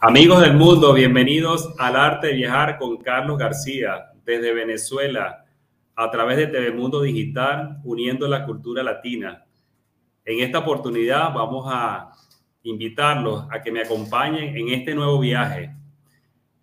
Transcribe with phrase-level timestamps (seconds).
[0.00, 5.46] Amigos del mundo, bienvenidos al arte de viajar con Carlos García desde Venezuela
[5.94, 9.46] a través de TV Mundo Digital, uniendo la cultura latina.
[10.24, 12.10] En esta oportunidad vamos a
[12.64, 15.74] invitarlos a que me acompañen en este nuevo viaje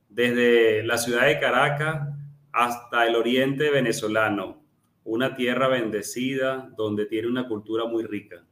[0.08, 2.08] desde la ciudad de Caracas
[2.52, 4.62] hasta el oriente venezolano,
[5.04, 8.44] una tierra bendecida donde tiene una cultura muy rica.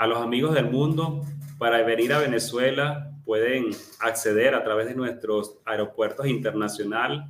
[0.00, 1.26] A los amigos del mundo,
[1.58, 3.66] para venir a Venezuela pueden
[3.98, 7.20] acceder a través de nuestros aeropuertos internacionales,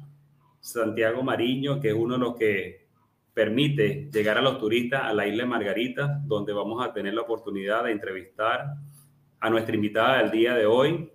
[0.60, 2.86] Santiago Mariño, que es uno de los que
[3.34, 7.22] permite llegar a los turistas a la isla de Margarita, donde vamos a tener la
[7.22, 8.66] oportunidad de entrevistar
[9.40, 11.10] a nuestra invitada del día de hoy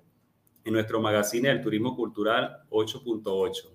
[0.66, 3.69] en nuestro magazine del turismo cultural 8.8.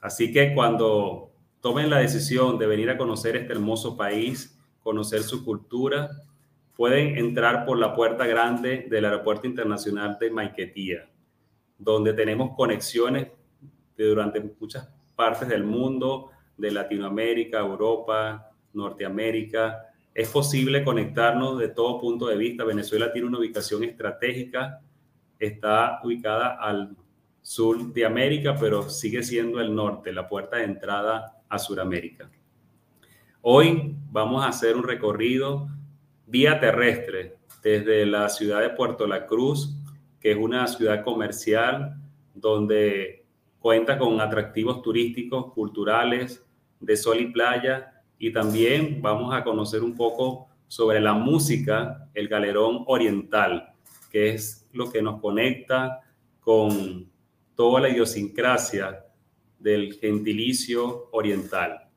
[0.00, 1.30] Así que cuando
[1.60, 6.10] tomen la decisión de venir a conocer este hermoso país, conocer su cultura,
[6.76, 11.08] pueden entrar por la puerta grande del Aeropuerto Internacional de Maiquetía,
[11.78, 13.28] donde tenemos conexiones
[13.96, 19.86] de durante muchas partes del mundo, de Latinoamérica, Europa, Norteamérica.
[20.14, 22.64] Es posible conectarnos de todo punto de vista.
[22.64, 24.80] Venezuela tiene una ubicación estratégica,
[25.38, 26.96] está ubicada al
[27.42, 32.30] sur de América, pero sigue siendo el norte, la puerta de entrada a Sudamérica.
[33.40, 35.68] Hoy vamos a hacer un recorrido
[36.32, 39.76] vía terrestre desde la ciudad de Puerto La Cruz,
[40.18, 41.94] que es una ciudad comercial
[42.34, 43.26] donde
[43.58, 46.42] cuenta con atractivos turísticos, culturales,
[46.80, 52.28] de sol y playa, y también vamos a conocer un poco sobre la música, el
[52.28, 53.74] galerón oriental,
[54.10, 56.00] que es lo que nos conecta
[56.40, 57.10] con
[57.54, 59.04] toda la idiosincrasia
[59.58, 61.90] del gentilicio oriental.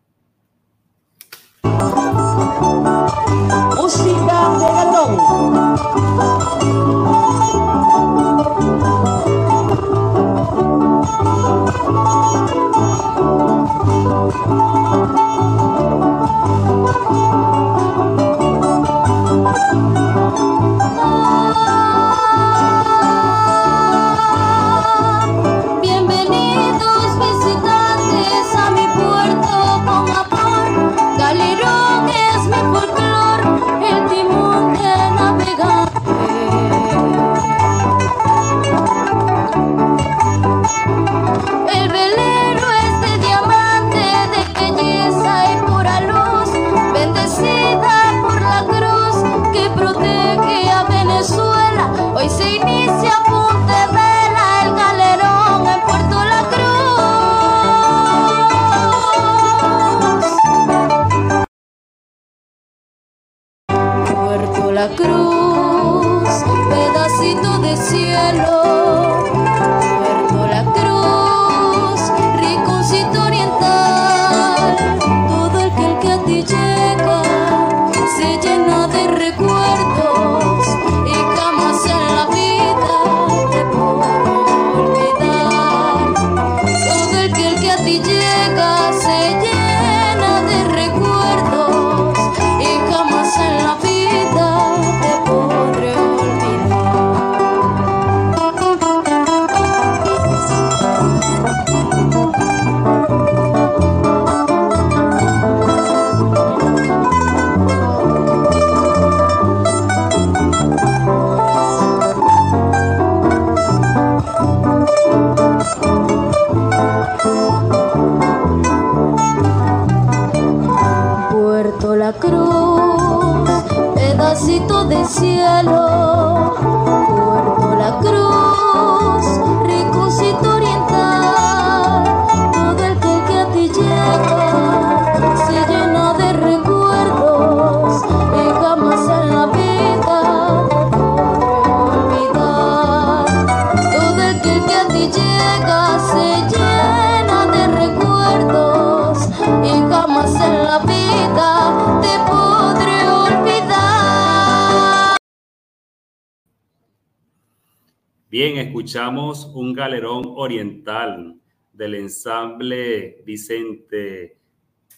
[158.85, 161.41] Escuchamos un galerón oriental
[161.73, 164.37] del ensamble Vicente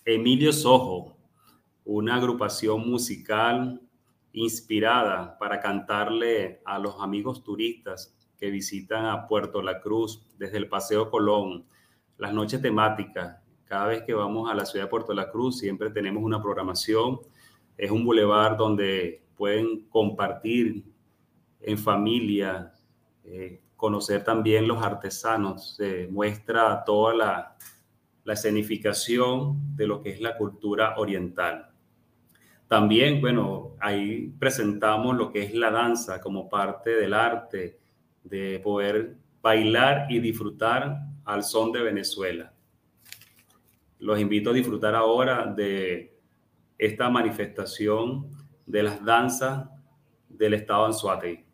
[0.04, 1.16] Emilio Sojo,
[1.86, 3.80] una agrupación musical
[4.34, 10.68] inspirada para cantarle a los amigos turistas que visitan a Puerto La Cruz desde el
[10.68, 11.63] Paseo Colón,
[12.18, 13.38] las noches temáticas.
[13.63, 17.22] Cada vez que vamos a la ciudad de Puerto La Cruz siempre tenemos una programación
[17.78, 20.83] Es un bulevar donde pueden compartir
[21.62, 22.74] en familia,
[23.24, 27.57] eh, conocer también los artesanos, se muestra toda la,
[28.25, 31.69] la escenificación de lo que es la cultura oriental.
[32.68, 37.79] También, bueno, ahí presentamos lo que es la danza como parte del arte,
[38.25, 42.51] de poder bailar y disfrutar al son de Venezuela.
[44.00, 46.19] Los invito a disfrutar ahora de
[46.77, 48.30] esta manifestación
[48.65, 49.69] de las danzas
[50.27, 51.46] del estado Anzuategui.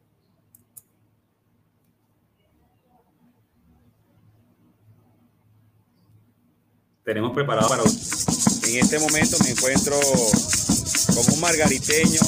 [7.04, 7.84] Tenemos preparado para...
[7.84, 12.22] En este momento me encuentro con un margariteño,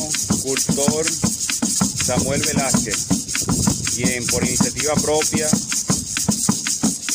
[0.44, 1.06] cultor,
[2.06, 3.08] Samuel Velázquez,
[3.96, 5.48] quien por iniciativa propia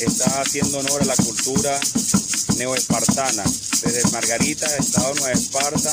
[0.00, 1.78] está haciendo honor a la cultura
[2.56, 3.44] neoespartana.
[3.84, 5.90] Desde Margarita, Estado Nueva Esparta,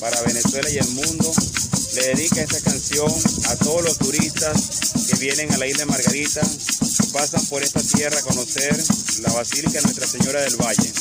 [0.00, 1.32] para Venezuela y el mundo,
[1.94, 3.10] le dedica esta canción
[3.46, 6.42] a todos los turistas que vienen a la isla de Margarita
[7.16, 8.76] pasan por esta tierra a conocer
[9.22, 10.92] la Basílica Nuestra Señora del Valle.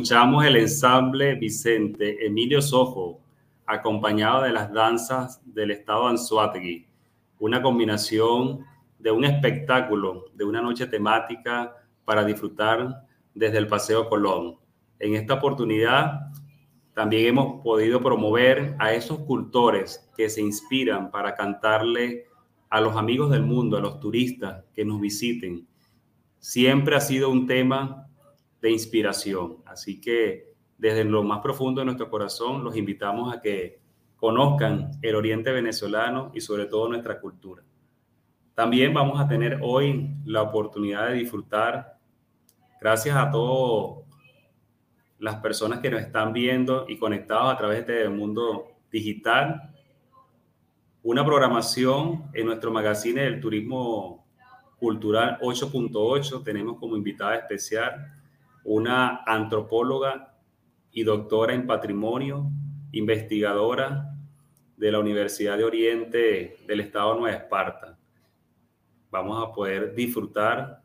[0.00, 3.20] Escuchamos el ensamble Vicente Emilio Sojo,
[3.66, 6.86] acompañado de las danzas del estado Anzuategui,
[7.38, 8.64] una combinación
[8.98, 11.76] de un espectáculo, de una noche temática
[12.06, 13.02] para disfrutar
[13.34, 14.56] desde el Paseo Colón.
[14.98, 16.30] En esta oportunidad
[16.94, 22.24] también hemos podido promover a esos cultores que se inspiran para cantarle
[22.70, 25.68] a los amigos del mundo, a los turistas que nos visiten.
[26.38, 28.06] Siempre ha sido un tema
[28.60, 29.58] de inspiración.
[29.66, 33.80] Así que desde lo más profundo de nuestro corazón los invitamos a que
[34.16, 37.62] conozcan el oriente venezolano y sobre todo nuestra cultura.
[38.54, 41.96] También vamos a tener hoy la oportunidad de disfrutar,
[42.80, 44.04] gracias a todas
[45.18, 49.74] las personas que nos están viendo y conectados a través de este mundo digital,
[51.02, 54.26] una programación en nuestro magazine del turismo
[54.78, 56.42] cultural 8.8.
[56.42, 58.19] Tenemos como invitada especial
[58.64, 60.34] una antropóloga
[60.92, 62.50] y doctora en patrimonio,
[62.92, 64.14] investigadora
[64.76, 67.98] de la Universidad de Oriente del Estado Nueva Esparta.
[69.10, 70.82] Vamos a poder disfrutar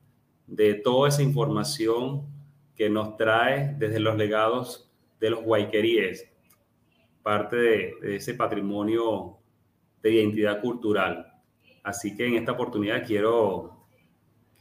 [0.47, 2.27] de toda esa información
[2.75, 6.29] que nos trae desde los legados de los guayqueríes,
[7.23, 9.37] parte de ese patrimonio
[10.01, 11.33] de identidad cultural.
[11.83, 13.85] Así que en esta oportunidad quiero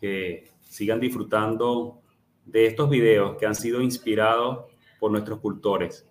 [0.01, 2.04] que sigan disfrutando
[2.45, 4.67] de estos videos que han sido inspirados
[5.01, 6.09] por nuestros cultores.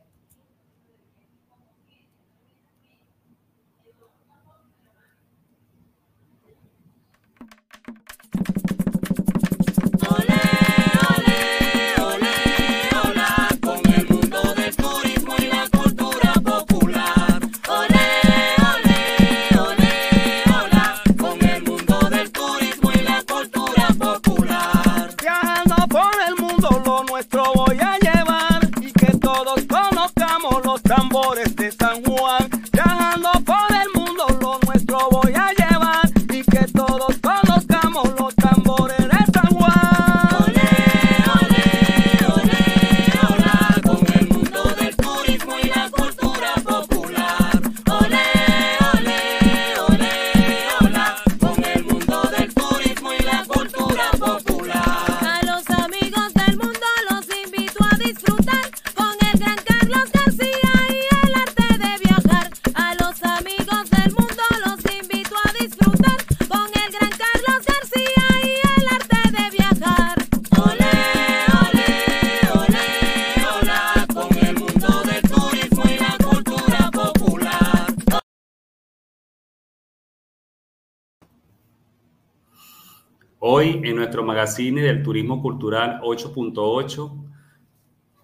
[83.84, 87.26] En nuestro magazine del Turismo Cultural 8.8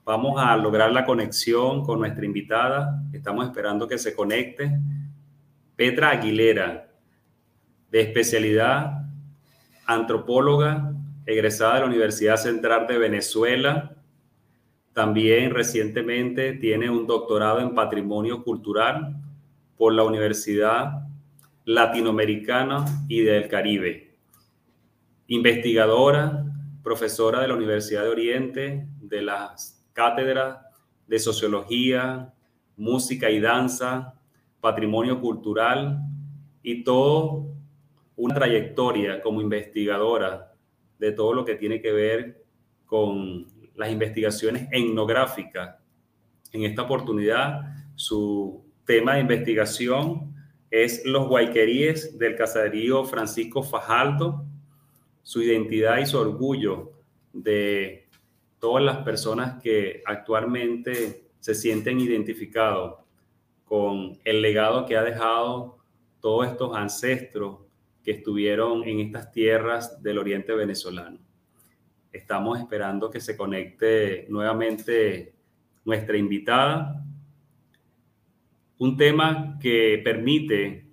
[0.05, 3.03] vamos a lograr la conexión con nuestra invitada.
[3.11, 4.71] Estamos esperando que se conecte.
[5.75, 6.89] Petra Aguilera,
[7.91, 9.03] de especialidad
[9.85, 10.93] antropóloga,
[11.25, 13.97] egresada de la Universidad Central de Venezuela.
[14.93, 19.17] También recientemente tiene un doctorado en patrimonio cultural
[19.77, 21.05] por la Universidad
[21.65, 24.08] Latinoamericana y del Caribe
[25.29, 26.43] investigadora,
[26.83, 30.59] profesora de la Universidad de Oriente, de las cátedras
[31.07, 32.33] de Sociología,
[32.75, 34.15] Música y Danza,
[34.59, 36.01] Patrimonio Cultural
[36.63, 37.45] y todo
[38.15, 40.53] una trayectoria como investigadora
[40.97, 42.43] de todo lo que tiene que ver
[42.85, 45.75] con las investigaciones etnográficas.
[46.51, 47.61] En esta oportunidad,
[47.95, 50.33] su tema de investigación
[50.71, 54.48] es los guayqueríes del caserío Francisco Fajaldo,
[55.29, 56.91] su identidad y su orgullo
[57.31, 58.09] de
[58.57, 62.95] todas las personas que actualmente se sienten identificados
[63.63, 65.77] con el legado que ha dejado
[66.19, 67.59] todos estos ancestros
[68.03, 71.19] que estuvieron en estas tierras del oriente venezolano.
[72.11, 75.35] Estamos esperando que se conecte nuevamente
[75.85, 77.05] nuestra invitada.
[78.79, 80.87] Un tema que permite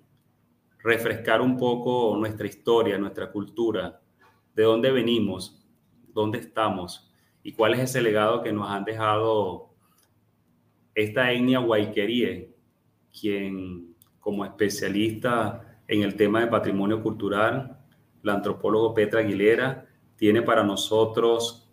[0.77, 3.99] refrescar un poco nuestra historia, nuestra cultura,
[4.57, 5.63] de dónde venimos,
[6.13, 9.69] dónde estamos y cuál es ese legado que nos han dejado
[10.95, 12.55] esta etnia Guayquerie,
[13.21, 17.77] quien como especialista en el tema de patrimonio cultural,
[18.23, 19.85] la antropólogo Petra Aguilera,
[20.15, 21.71] tiene para nosotros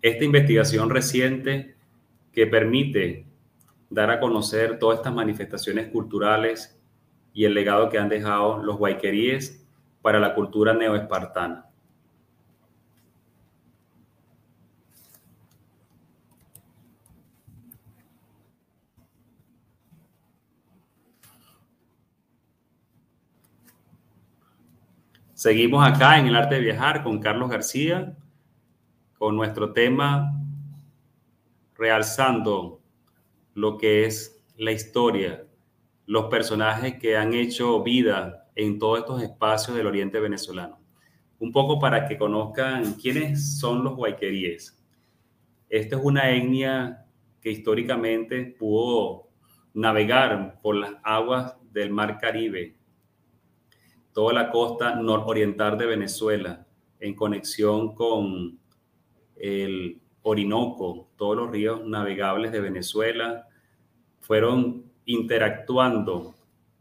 [0.00, 1.74] esta investigación reciente
[2.32, 3.26] que permite
[3.90, 6.80] dar a conocer todas estas manifestaciones culturales
[7.34, 9.66] y el legado que han dejado los guayqueríes
[10.00, 11.67] para la cultura neoespartana.
[25.38, 28.16] Seguimos acá en el arte de viajar con Carlos García,
[29.16, 30.36] con nuestro tema
[31.76, 32.82] realzando
[33.54, 35.46] lo que es la historia,
[36.06, 40.80] los personajes que han hecho vida en todos estos espacios del oriente venezolano.
[41.38, 44.84] Un poco para que conozcan quiénes son los guayqueríes.
[45.68, 47.06] Esta es una etnia
[47.40, 49.28] que históricamente pudo
[49.72, 52.77] navegar por las aguas del Mar Caribe,
[54.18, 56.66] toda la costa nororiental de Venezuela,
[56.98, 58.58] en conexión con
[59.36, 63.46] el Orinoco, todos los ríos navegables de Venezuela,
[64.18, 66.34] fueron interactuando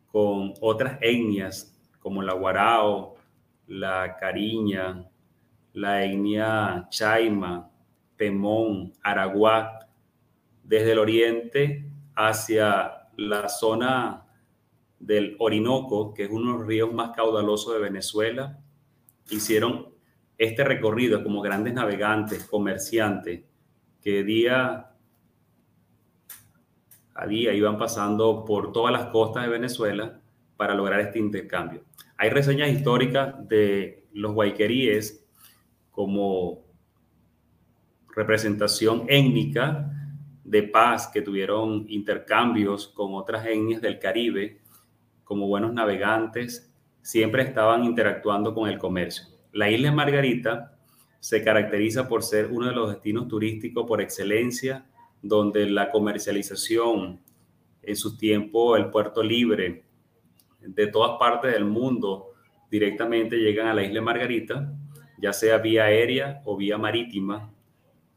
[0.08, 3.18] con otras etnias como la Guarao,
[3.68, 5.08] la Cariña,
[5.74, 7.70] la etnia Chaima,
[8.16, 9.88] Pemón, Araguá,
[10.64, 14.26] desde el oriente hacia la zona
[15.00, 18.60] del Orinoco, que es uno de los ríos más caudalosos de Venezuela,
[19.30, 19.90] hicieron
[20.38, 23.44] este recorrido como grandes navegantes, comerciantes,
[24.02, 24.92] que día
[27.18, 30.20] a día iban pasando por todas las costas de Venezuela
[30.56, 31.84] para lograr este intercambio.
[32.16, 35.26] Hay reseñas históricas de los guayqueríes
[35.92, 36.64] como
[38.16, 39.92] representación étnica
[40.44, 44.62] de paz que tuvieron intercambios con otras etnias del Caribe,
[45.28, 49.26] como buenos navegantes, siempre estaban interactuando con el comercio.
[49.52, 50.78] La isla Margarita
[51.20, 54.86] se caracteriza por ser uno de los destinos turísticos por excelencia,
[55.22, 57.20] donde la comercialización
[57.82, 59.84] en su tiempo, el puerto libre,
[60.62, 62.34] de todas partes del mundo
[62.70, 64.74] directamente llegan a la isla Margarita,
[65.18, 67.52] ya sea vía aérea o vía marítima,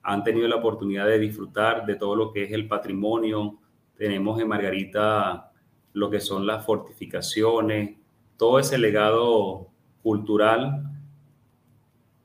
[0.03, 3.59] han tenido la oportunidad de disfrutar de todo lo que es el patrimonio.
[3.97, 5.50] Tenemos en Margarita
[5.93, 7.97] lo que son las fortificaciones,
[8.37, 9.69] todo ese legado
[10.03, 10.91] cultural,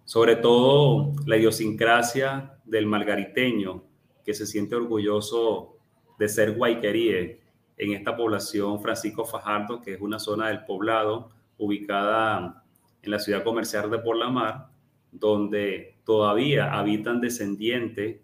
[0.05, 3.83] sobre todo la idiosincrasia del margariteño,
[4.23, 5.77] que se siente orgulloso
[6.17, 7.41] de ser guayqueríe
[7.77, 12.63] en esta población Francisco Fajardo, que es una zona del poblado ubicada
[13.01, 14.69] en la ciudad comercial de Por la Mar,
[15.11, 18.21] donde todavía habitan descendientes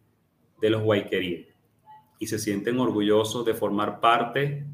[0.60, 1.48] de los guayqueríes
[2.20, 4.66] y se sienten orgullosos de formar parte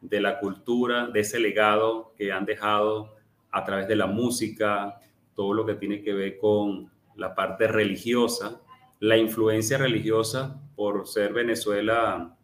[0.00, 3.16] de la cultura, de ese legado que han dejado
[3.50, 5.00] a través de la música,
[5.34, 8.60] todo lo que tiene que ver con la parte religiosa,
[8.98, 12.36] la influencia religiosa por ser Venezuela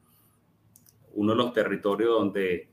[1.17, 2.69] uno de los territorios donde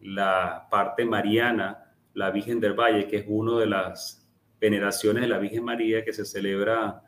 [0.00, 4.28] la parte mariana, la Virgen del Valle, que es una de las
[4.60, 7.02] veneraciones de la Virgen María que se celebra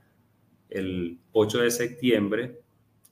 [0.68, 2.60] el 8 de septiembre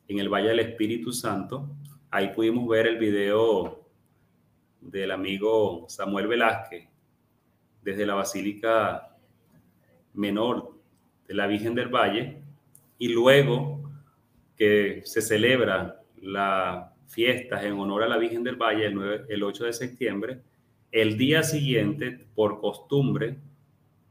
[0.08, 1.70] en el Valle del Espíritu Santo.
[2.14, 3.88] Ahí pudimos ver el video
[4.82, 6.86] del amigo Samuel Velázquez
[7.80, 9.16] desde la Basílica
[10.12, 10.78] Menor
[11.26, 12.42] de la Virgen del Valle
[12.98, 13.90] y luego
[14.58, 19.64] que se celebra la fiestas en honor a la Virgen del Valle el, el 8
[19.64, 20.42] de septiembre.
[20.90, 23.38] El día siguiente, por costumbre,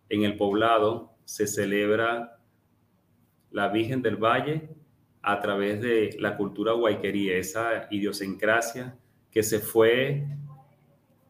[0.10, 2.40] en el poblado se celebra
[3.52, 4.81] la Virgen del Valle
[5.22, 8.98] a través de la cultura guayquería, esa idiosincrasia
[9.30, 10.26] que se fue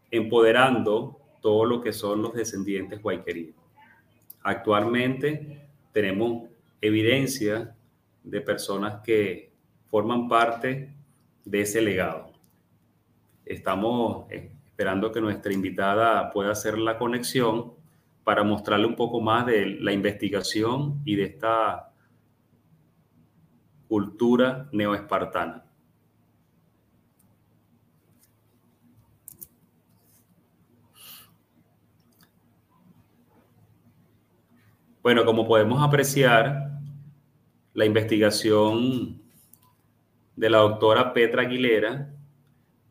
[0.09, 3.55] empoderando todo lo que son los descendientes guayqueríes.
[4.43, 6.49] Actualmente tenemos
[6.79, 7.75] evidencia
[8.23, 9.51] de personas que
[9.89, 10.93] forman parte
[11.45, 12.31] de ese legado.
[13.45, 17.73] Estamos eh, esperando que nuestra invitada pueda hacer la conexión
[18.23, 21.90] para mostrarle un poco más de la investigación y de esta
[23.91, 25.65] cultura neoespartana.
[35.03, 36.71] Bueno, como podemos apreciar,
[37.73, 39.21] la investigación
[40.37, 42.13] de la doctora Petra Aguilera,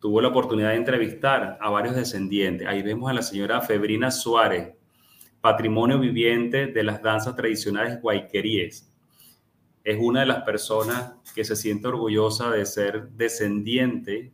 [0.00, 2.68] tuvo la oportunidad de entrevistar a varios descendientes.
[2.68, 4.74] Ahí vemos a la señora Febrina Suárez,
[5.40, 8.89] patrimonio viviente de las danzas tradicionales guayqueríes.
[9.84, 14.32] Es una de las personas que se siente orgullosa de ser descendiente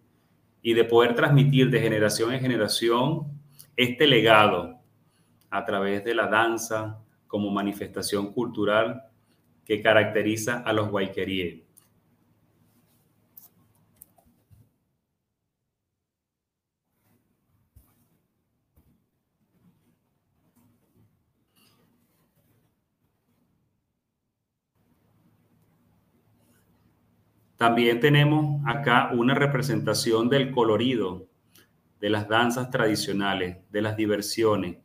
[0.62, 3.26] y de poder transmitir de generación en generación
[3.76, 4.80] este legado
[5.50, 9.04] a través de la danza como manifestación cultural
[9.64, 11.65] que caracteriza a los guayqueríes.
[27.56, 31.26] También tenemos acá una representación del colorido,
[32.00, 34.76] de las danzas tradicionales, de las diversiones,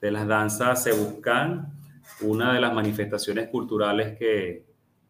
[0.00, 1.72] de las danzas se buscan
[2.20, 4.66] una de las manifestaciones culturales que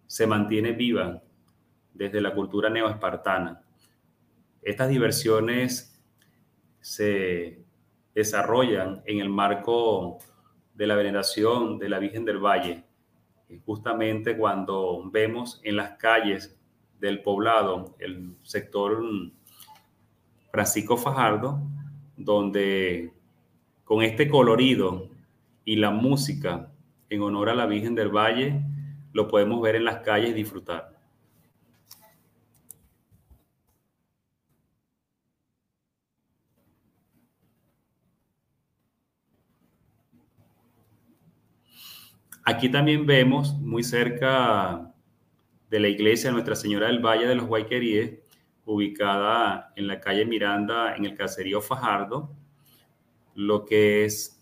[0.07, 1.21] se mantiene viva
[1.93, 3.61] desde la cultura neoespartana.
[4.63, 6.01] Estas diversiones
[6.81, 7.65] se
[8.15, 10.19] desarrollan en el marco
[10.73, 12.85] de la veneración de la Virgen del Valle,
[13.67, 16.59] justamente cuando vemos en las calles
[17.05, 19.05] del poblado, el sector
[20.51, 21.61] Francisco Fajardo,
[22.17, 23.13] donde
[23.85, 25.11] con este colorido
[25.67, 26.73] y la música
[27.11, 28.63] en honor a la Virgen del Valle,
[29.13, 30.99] lo podemos ver en las calles y disfrutar.
[42.47, 44.94] Aquí también vemos muy cerca
[45.75, 48.21] de la iglesia Nuestra Señora del Valle de los Guayqueríes,
[48.65, 52.31] ubicada en la calle Miranda, en el caserío Fajardo,
[53.35, 54.41] lo que es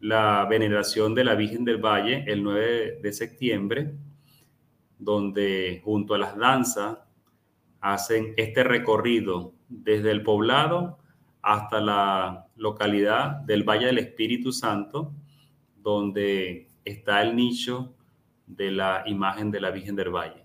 [0.00, 3.92] la veneración de la Virgen del Valle el 9 de septiembre,
[4.98, 6.96] donde junto a las danzas
[7.82, 10.96] hacen este recorrido desde el poblado
[11.42, 15.12] hasta la localidad del Valle del Espíritu Santo,
[15.76, 17.92] donde está el nicho
[18.56, 20.42] de la imagen de la Virgen del Valle.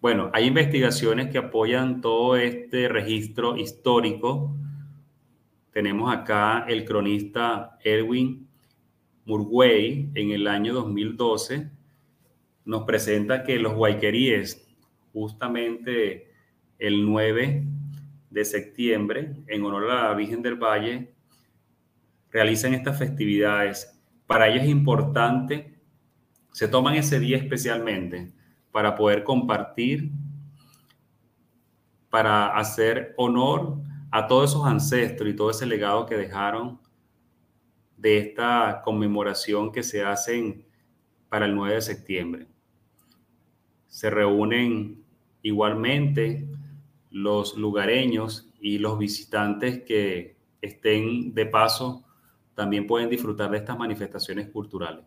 [0.00, 4.54] Bueno, hay investigaciones que apoyan todo este registro histórico.
[5.72, 8.46] Tenemos acá el cronista Edwin
[9.24, 11.70] Murguey en el año 2012
[12.64, 14.66] nos presenta que los guayqueríes,
[15.12, 16.32] justamente
[16.78, 17.64] el 9
[18.30, 21.14] de septiembre, en honor a la Virgen del Valle,
[22.30, 24.00] realizan estas festividades.
[24.26, 25.78] Para ellos es importante,
[26.52, 28.32] se toman ese día especialmente
[28.72, 30.10] para poder compartir,
[32.10, 33.78] para hacer honor
[34.10, 36.80] a todos esos ancestros y todo ese legado que dejaron
[37.96, 40.66] de esta conmemoración que se hacen
[41.28, 42.53] para el 9 de septiembre.
[43.94, 45.04] Se reúnen
[45.42, 46.48] igualmente
[47.10, 52.04] los lugareños y los visitantes que estén de paso
[52.56, 55.04] también pueden disfrutar de estas manifestaciones culturales.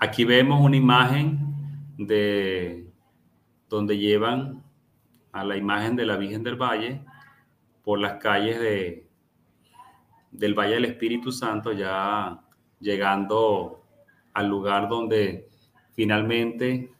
[0.00, 1.38] Aquí vemos una imagen
[1.98, 2.90] de
[3.68, 4.71] donde llevan
[5.32, 7.04] a la imagen de la Virgen del Valle
[7.82, 9.08] por las calles de,
[10.30, 12.40] del Valle del Espíritu Santo, ya
[12.78, 13.82] llegando
[14.34, 15.48] al lugar donde
[15.92, 16.92] finalmente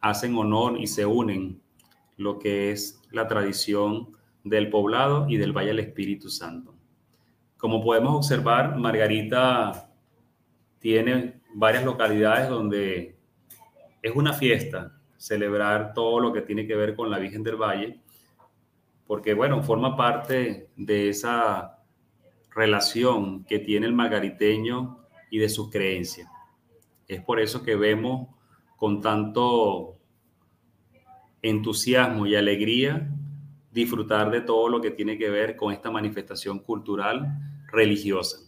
[0.00, 1.60] hacen honor y se unen
[2.16, 4.08] lo que es la tradición
[4.44, 6.74] del poblado y del Valle del Espíritu Santo.
[7.56, 9.90] Como podemos observar, Margarita
[10.78, 13.18] tiene varias localidades donde
[14.00, 18.00] es una fiesta celebrar todo lo que tiene que ver con la Virgen del Valle,
[19.06, 21.80] porque bueno, forma parte de esa
[22.54, 25.00] relación que tiene el margariteño
[25.30, 26.28] y de sus creencias.
[27.06, 28.28] Es por eso que vemos
[28.76, 29.96] con tanto
[31.42, 33.10] entusiasmo y alegría
[33.72, 37.28] disfrutar de todo lo que tiene que ver con esta manifestación cultural
[37.70, 38.38] religiosa.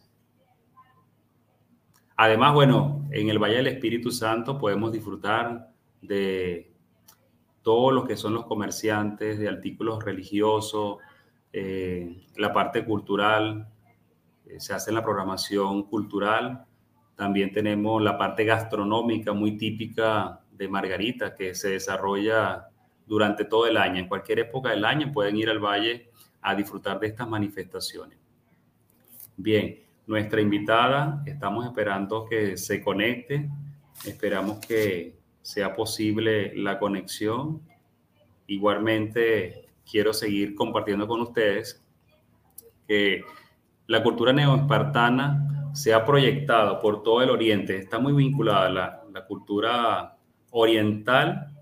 [2.16, 5.69] Además, bueno, en el Valle del Espíritu Santo podemos disfrutar
[6.00, 6.72] de
[7.62, 10.98] todos los que son los comerciantes de artículos religiosos,
[11.52, 13.68] eh, la parte cultural,
[14.46, 16.64] eh, se hace la programación cultural.
[17.16, 22.68] También tenemos la parte gastronómica muy típica de Margarita que se desarrolla
[23.06, 24.00] durante todo el año.
[24.00, 26.10] En cualquier época del año pueden ir al valle
[26.40, 28.18] a disfrutar de estas manifestaciones.
[29.36, 31.22] Bien, nuestra invitada.
[31.26, 33.50] Estamos esperando que se conecte.
[34.04, 37.62] Esperamos que sea posible la conexión.
[38.46, 41.82] Igualmente, quiero seguir compartiendo con ustedes
[42.86, 43.22] que
[43.86, 47.76] la cultura neoespartana se ha proyectado por todo el oriente.
[47.76, 50.16] Está muy vinculada a la, la cultura
[50.50, 51.54] oriental,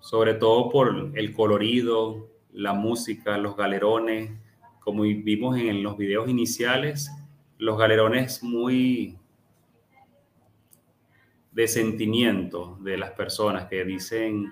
[0.00, 4.32] sobre todo por el colorido, la música, los galerones,
[4.80, 7.10] como vimos en los videos iniciales,
[7.58, 9.18] los galerones muy
[11.58, 14.48] de sentimiento de las personas que dicen,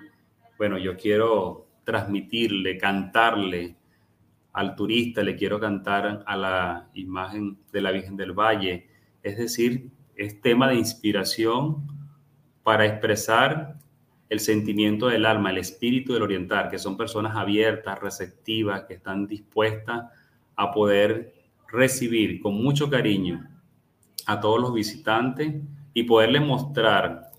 [0.57, 3.77] bueno, yo quiero transmitirle, cantarle
[4.51, 8.89] al turista, le quiero cantar a la imagen de la Virgen del Valle.
[9.23, 11.87] Es decir, es tema de inspiración
[12.61, 13.79] para expresar
[14.27, 19.27] el sentimiento del alma, el espíritu del oriental, que son personas abiertas, receptivas, que están
[19.27, 20.11] dispuestas
[20.57, 21.33] a poder
[21.69, 23.49] recibir con mucho cariño
[24.25, 25.55] a todos los visitantes
[25.97, 27.31] y poderles mostrar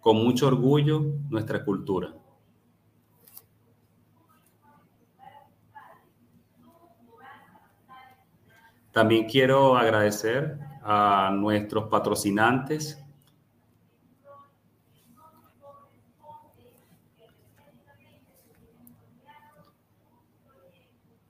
[0.00, 2.12] con mucho orgullo nuestra cultura.
[8.90, 13.00] También quiero agradecer a nuestros patrocinantes.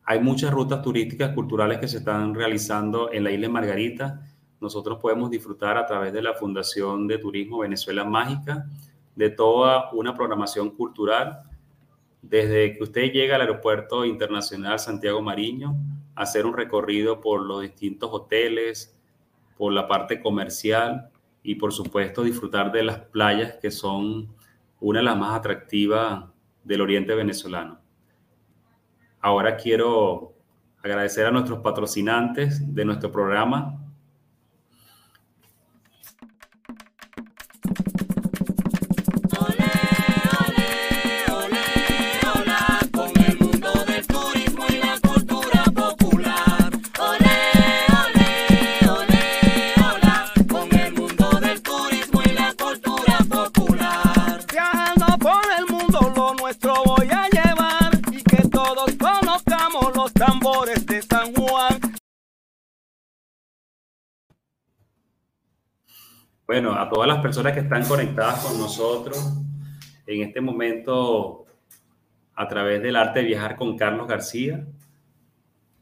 [0.04, 4.35] Hay muchas rutas turísticas culturales que se están realizando en la isla de Margarita.
[4.60, 8.66] Nosotros podemos disfrutar a través de la Fundación de Turismo Venezuela Mágica
[9.14, 11.40] de toda una programación cultural.
[12.22, 15.76] Desde que usted llega al Aeropuerto Internacional Santiago Mariño,
[16.14, 18.96] hacer un recorrido por los distintos hoteles,
[19.56, 21.10] por la parte comercial
[21.42, 24.28] y por supuesto disfrutar de las playas que son
[24.80, 26.24] una de las más atractivas
[26.64, 27.78] del oriente venezolano.
[29.20, 30.34] Ahora quiero
[30.82, 33.75] agradecer a nuestros patrocinantes de nuestro programa,
[66.56, 69.30] Bueno, a todas las personas que están conectadas con nosotros
[70.06, 71.44] en este momento
[72.34, 74.66] a través del arte de viajar con Carlos García,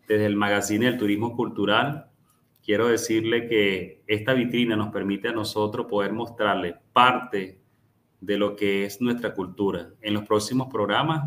[0.08, 2.06] desde el Magazine del Turismo Cultural,
[2.60, 7.60] quiero decirle que esta vitrina nos permite a nosotros poder mostrarle parte
[8.20, 9.90] de lo que es nuestra cultura.
[10.00, 11.22] En los próximos programas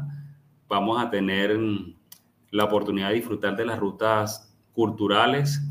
[0.67, 1.57] vamos a tener
[2.51, 5.61] la oportunidad de disfrutar de las rutas culturales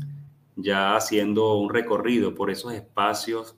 [0.55, 3.55] ya haciendo un recorrido por esos espacios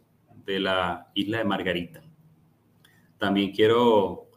[0.49, 2.01] de la isla de Margarita.
[3.19, 4.31] También quiero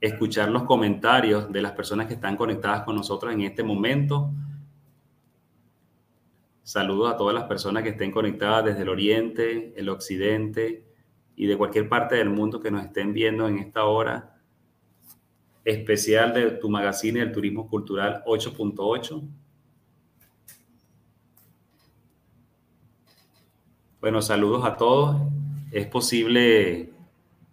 [0.00, 4.30] escuchar los comentarios de las personas que están conectadas con nosotros en este momento.
[6.62, 10.86] Saludos a todas las personas que estén conectadas desde el oriente, el occidente
[11.34, 14.40] y de cualquier parte del mundo que nos estén viendo en esta hora
[15.64, 19.28] especial de tu magazine del turismo cultural 8.8
[24.00, 25.20] Bueno, saludos a todos.
[25.70, 26.90] Es posible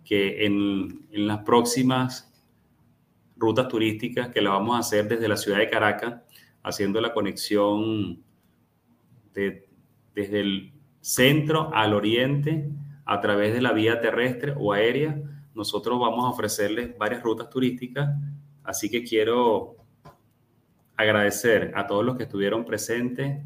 [0.05, 2.31] que en, las próximas
[3.35, 6.21] rutas turísticas que la vamos a hacer desde la ciudad de Caracas,
[6.63, 8.23] haciendo la conexión
[9.33, 12.69] desde el centro al oriente
[13.03, 15.21] a través de la vía terrestre o aérea,
[15.53, 18.15] nosotros vamos a ofrecerles varias rutas turísticas.
[18.63, 19.75] Así que quiero
[20.95, 23.43] agradecer a todos los que estuvieron presentes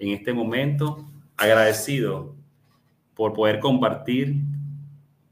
[0.00, 2.34] en este momento agradecido
[3.14, 4.36] por poder compartir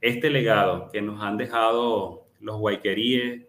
[0.00, 3.46] este legado que nos han dejado los guayqueríes,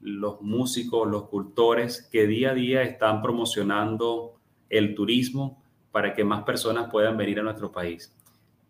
[0.00, 4.34] los músicos, los cultores que día a día están promocionando
[4.68, 8.12] el turismo para que más personas puedan venir a nuestro país.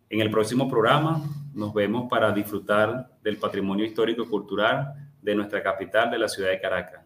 [0.09, 5.63] En el próximo programa nos vemos para disfrutar del patrimonio histórico y cultural de nuestra
[5.63, 7.03] capital, de la ciudad de Caracas.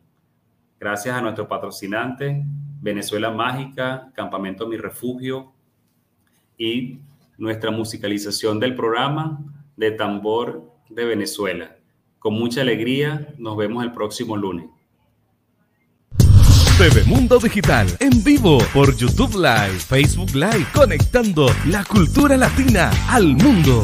[0.77, 2.43] Gracias a nuestro patrocinante,
[2.81, 5.53] Venezuela Mágica, Campamento Mi Refugio,
[6.59, 6.99] y
[7.39, 9.39] nuestra musicalización del programa
[9.75, 11.75] de Tambor de Venezuela.
[12.19, 14.65] Con mucha alegría, nos vemos el próximo lunes.
[16.77, 23.35] TV Mundo Digital en vivo por YouTube Live, Facebook Live, conectando la cultura latina al
[23.35, 23.83] mundo.